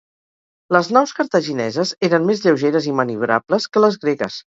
Les 0.75 0.87
naus 0.95 1.11
cartagineses 1.19 1.91
eren 2.07 2.25
més 2.29 2.41
lleugeres 2.45 2.87
i 2.93 2.95
maniobrables 3.01 3.69
que 3.77 3.85
les 3.85 4.01
gregues. 4.07 4.41